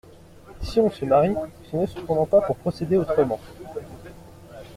Si 0.63 0.79
on 0.79 0.89
se 0.89 1.05
marie, 1.05 1.35
ce 1.69 1.77
n'est 1.77 1.85
cependant 1.85 2.25
pas 2.25 2.41
pour 2.41 2.55
procéder 2.55 2.97
autrement. 2.97 3.39